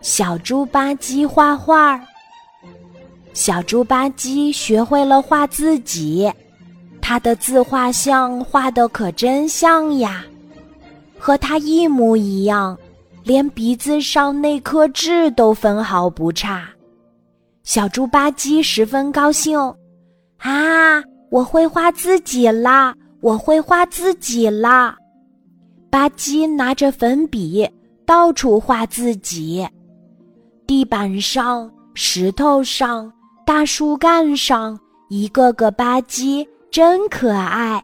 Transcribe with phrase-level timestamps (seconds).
[0.00, 2.00] 小猪吧唧画画。
[3.32, 6.30] 小猪吧唧学会了画自己，
[7.00, 10.24] 他的自画像画的可真像呀，
[11.18, 12.78] 和他一模一样，
[13.24, 16.68] 连鼻子上那颗痣都分毫不差。
[17.64, 19.58] 小猪吧唧十分高兴，
[20.38, 22.94] 啊，我会画自己啦！
[23.20, 24.96] 我会画自己啦！
[25.90, 27.68] 吧唧拿着粉笔
[28.06, 29.66] 到处画自己，
[30.68, 33.10] 地板上、石头上、
[33.46, 37.82] 大树干上，一个个吧唧真可爱。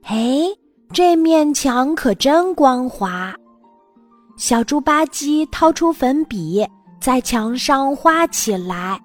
[0.00, 0.56] 嘿，
[0.92, 3.34] 这面墙可真光滑！
[4.36, 6.64] 小猪吧唧掏出粉笔，
[7.00, 8.96] 在墙上画起来，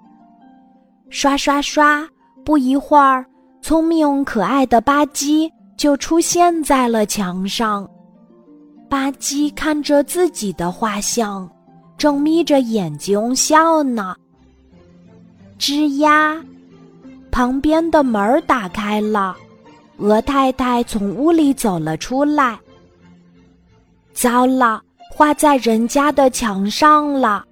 [1.10, 2.08] 刷刷刷，
[2.44, 3.26] 不一会儿。
[3.60, 7.84] 聪明可爱的吧唧就出现在了墙上，
[8.88, 11.50] 吧唧看着自己的画像，
[11.98, 14.14] 正眯着眼睛笑呢。
[15.58, 16.42] 吱呀，
[17.30, 19.34] 旁边的门打开了，
[19.96, 22.58] 鹅太太从屋里走了出来。
[24.12, 27.44] 糟了，画在人家的墙上了！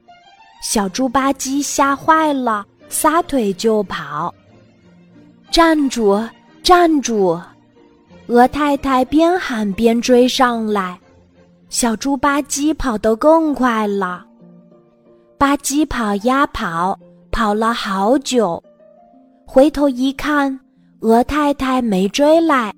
[0.63, 4.35] 小猪吧唧吓坏了，撒腿就跑。
[5.51, 6.23] 站住！
[6.63, 7.41] 站住！
[8.27, 10.99] 鹅太太边喊边追上来，
[11.69, 14.25] 小猪吧唧跑得更快了。
[15.45, 16.99] 吧唧跑呀跑，
[17.31, 18.65] 跑了好久，
[19.45, 20.59] 回头一看，
[21.01, 22.73] 鹅太太没追来。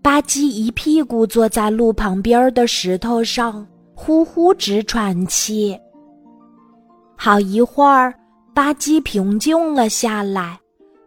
[0.00, 3.66] 吧唧一屁股坐在路旁边的石头上，
[3.96, 5.76] 呼呼直喘气。
[7.16, 8.14] 好一会儿，
[8.54, 10.56] 吧唧平静了下来。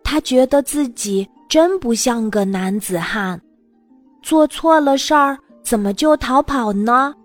[0.04, 3.40] 他觉得自己真不像个男子汉，
[4.22, 7.16] 做错了事儿怎么就逃跑呢？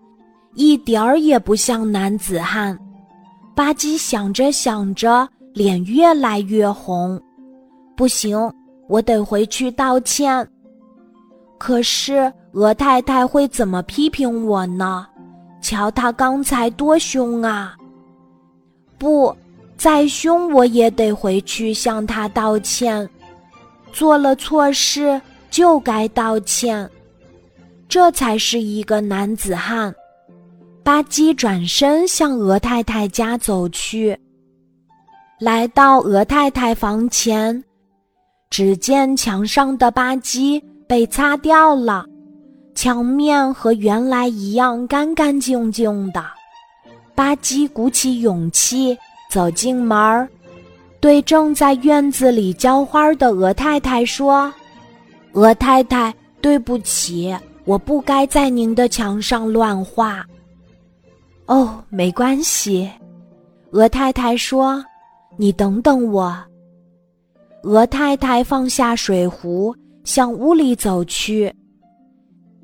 [0.54, 2.78] 一点儿也不像男子汉。
[3.60, 7.20] 吧唧想着想着，脸越来越红。
[7.94, 8.50] 不行，
[8.88, 10.48] 我得回去道歉。
[11.58, 15.06] 可是鹅太太会怎么批评我呢？
[15.60, 17.76] 瞧他刚才多凶啊！
[18.96, 19.36] 不。
[19.76, 23.06] 再凶我也得回去向他道歉，
[23.92, 25.20] 做了错事
[25.50, 26.88] 就该道歉，
[27.86, 29.94] 这才是一个男子汉。
[30.90, 34.18] 吧唧转身向鹅太太家走去，
[35.38, 37.62] 来到鹅太太房前，
[38.50, 42.04] 只见墙上的吧唧被擦掉了，
[42.74, 46.20] 墙面和原来一样干干净净的。
[47.14, 48.98] 吧唧鼓起勇气。
[49.30, 50.28] 走进门儿，
[50.98, 54.52] 对正在院子里浇花的鹅太太说
[55.34, 57.32] ：“鹅太太，对不起，
[57.64, 60.26] 我不该在您的墙上乱画。”
[61.50, 62.88] 哦，没关系，
[63.72, 64.80] 鹅太太说
[65.36, 66.32] ：“你等等我。”
[67.64, 69.74] 鹅太太放下水壶，
[70.04, 71.52] 向屋里走去。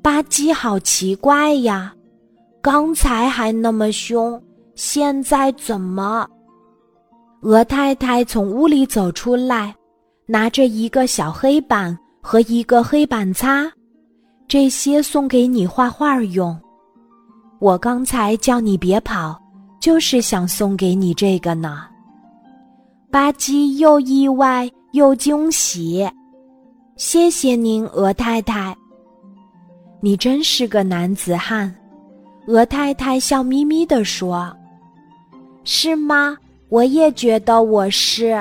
[0.01, 1.93] 吧唧，好奇怪呀，
[2.61, 4.41] 刚才还那么凶，
[4.73, 6.25] 现在怎么？
[7.41, 9.75] 鹅太太从屋里走出来，
[10.25, 13.69] 拿着一个小黑板和一个黑板擦，
[14.47, 16.57] 这些送给你画画用。
[17.59, 19.39] 我刚才叫你别跑，
[19.79, 21.87] 就是想送给你这个呢。
[23.09, 26.07] 吧唧又意外又惊喜，
[26.95, 28.75] 谢谢您，鹅太太。
[30.01, 31.73] 你真是个男子汉，
[32.47, 34.55] 鹅太太笑眯眯地说
[35.63, 36.37] ：“是吗？”
[36.69, 38.35] 我也觉得我是，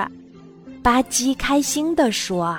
[0.82, 2.58] 吧唧开心地说。